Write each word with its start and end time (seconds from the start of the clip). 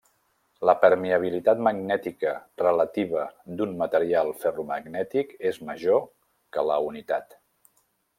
La 0.67 0.73
permeabilitat 0.83 1.59
magnètica 1.67 2.31
relativa 2.61 3.25
d'un 3.59 3.75
material 3.81 4.33
ferromagnètic 4.45 5.37
és 5.51 5.61
major 5.69 6.01
que 6.57 6.65
la 6.71 6.79
unitat. 6.87 7.37